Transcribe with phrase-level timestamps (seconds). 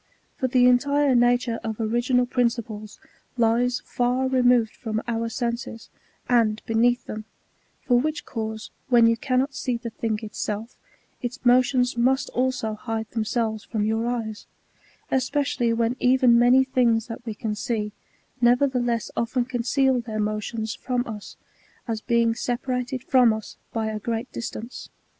[0.37, 2.99] ^ For the entire nature of original principles
[3.37, 5.91] lies far removed from our senses,
[6.27, 7.25] and beneath them;
[7.81, 10.75] for which cause, when you cannot see the thing itself,
[11.21, 14.47] its motions must also hide themselves from your eyes;
[15.11, 17.91] especially when even many things that we can see,
[18.41, 21.37] nevertheless often conceal their motions from us,
[21.87, 24.89] as being separated from us by a great dis tance.